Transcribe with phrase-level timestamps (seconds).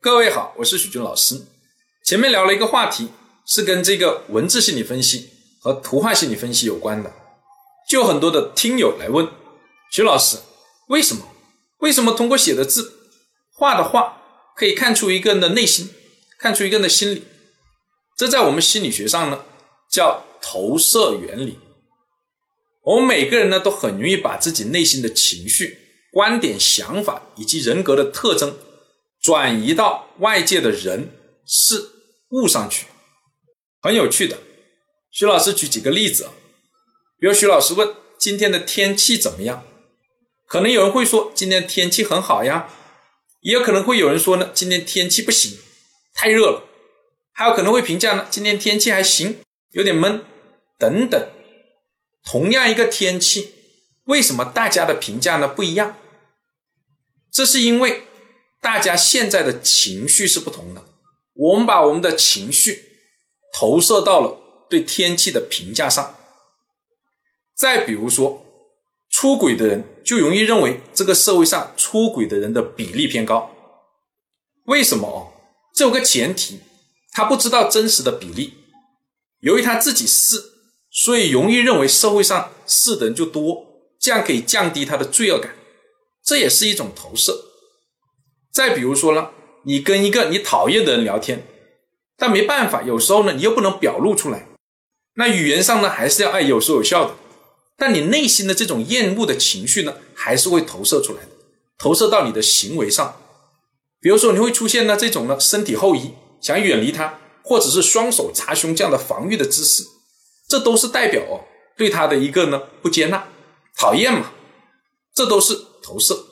[0.00, 1.42] 各位好，我是许军老师。
[2.04, 3.08] 前面聊了一个话题，
[3.44, 7.12] 是跟这个文字心理分析和图画心理分析有关的。
[7.90, 9.28] 就很多的听友来问
[9.90, 10.38] 徐老师，
[10.86, 11.26] 为什么？
[11.78, 12.92] 为什么通过写的字、
[13.52, 14.22] 画的画
[14.54, 15.90] 可以看出一个人的内心，
[16.38, 17.24] 看出一个人的心理？
[18.16, 19.44] 这在我们心理学上呢，
[19.90, 21.58] 叫投射原理。
[22.84, 25.76] 我们每个人呢，都很容易把自己内心的情绪、
[26.12, 28.56] 观点、想法以及人格的特征。
[29.20, 31.10] 转移到外界的人
[31.44, 31.90] 事
[32.30, 32.86] 物上去，
[33.80, 34.38] 很有趣的。
[35.10, 36.28] 徐老师举几个例子，
[37.18, 39.64] 比如徐老师问今天的天气怎么样，
[40.46, 42.68] 可能有人会说今天天气很好呀，
[43.40, 45.58] 也有可能会有人说呢今天天气不行，
[46.14, 46.62] 太热了，
[47.32, 49.40] 还有可能会评价呢今天天气还行，
[49.72, 50.24] 有点闷
[50.78, 51.28] 等等。
[52.24, 53.54] 同样一个天气，
[54.04, 55.96] 为什么大家的评价呢不一样？
[57.32, 58.04] 这是因为。
[58.60, 60.84] 大家现在的情绪是不同的，
[61.34, 62.84] 我们把我们的情绪
[63.52, 66.16] 投射到了对天气的评价上。
[67.56, 68.44] 再比如说，
[69.10, 73.50] 出轨的人就容易认为这个社会上出轨的人的比例偏高。
[74.66, 75.32] 为什么哦？
[75.74, 76.60] 这有个前提，
[77.12, 78.54] 他不知道真实的比例。
[79.40, 80.52] 由于他自己是，
[80.90, 83.64] 所以容易认为社会上是的人就多，
[84.00, 85.54] 这样可以降低他的罪恶感。
[86.22, 87.47] 这也是一种投射。
[88.58, 89.30] 再比如说呢，
[89.62, 91.46] 你跟一个你讨厌的人聊天，
[92.16, 94.48] 但没办法，有时候呢你又不能表露出来，
[95.14, 97.14] 那语言上呢还是要哎有说有笑的，
[97.76, 101.28] 但你内心的这种厌恶的情绪呢还是会投射出来的，
[101.78, 103.20] 投射到你的行为上，
[104.00, 109.84] 比如说你会出现呢这种呢身体后移，想远离他，或者是双手插胸这样的防御的姿势，
[110.48, 111.44] 这都是代表哦
[111.76, 113.28] 对他的一个呢不接纳、
[113.76, 114.32] 讨厌嘛，
[115.14, 116.24] 这都是投射。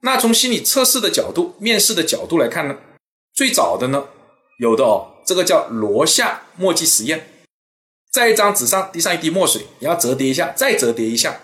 [0.00, 2.78] 那从心理测试的角度、面试的角度来看呢，
[3.34, 4.06] 最早的呢，
[4.60, 7.44] 有的哦，这个叫罗夏墨迹实验，
[8.12, 11.40] 在一张纸上滴上一滴墨水，然后折叠一下，再折叠一下，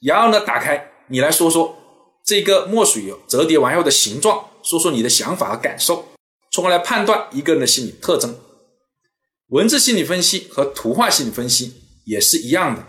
[0.00, 1.76] 然后呢打开，你来说说
[2.24, 6.06] 这个墨水折叠完后的形状，说说你的想法和感受，
[6.52, 8.38] 从而来判断一个人的心理特征。
[9.48, 12.84] 文字心理分析和图画心理分析也是一样的，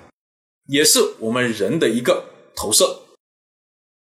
[0.67, 2.25] 也是我们人的一个
[2.55, 3.00] 投射。